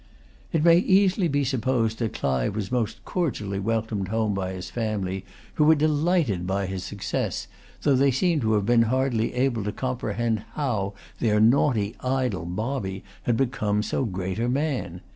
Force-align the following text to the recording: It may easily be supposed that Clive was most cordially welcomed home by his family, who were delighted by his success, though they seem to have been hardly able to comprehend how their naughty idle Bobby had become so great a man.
It 0.51 0.63
may 0.63 0.79
easily 0.79 1.27
be 1.27 1.43
supposed 1.43 1.99
that 1.99 2.13
Clive 2.15 2.55
was 2.55 2.71
most 2.71 3.05
cordially 3.05 3.59
welcomed 3.59 4.07
home 4.07 4.33
by 4.33 4.53
his 4.53 4.71
family, 4.71 5.23
who 5.53 5.63
were 5.63 5.75
delighted 5.75 6.47
by 6.47 6.65
his 6.65 6.83
success, 6.83 7.45
though 7.83 7.95
they 7.95 8.09
seem 8.09 8.39
to 8.41 8.53
have 8.53 8.65
been 8.65 8.81
hardly 8.89 9.31
able 9.35 9.63
to 9.63 9.71
comprehend 9.71 10.39
how 10.55 10.95
their 11.19 11.39
naughty 11.39 11.95
idle 11.99 12.45
Bobby 12.45 13.03
had 13.25 13.37
become 13.37 13.83
so 13.83 14.03
great 14.03 14.39
a 14.39 14.49
man. 14.49 15.01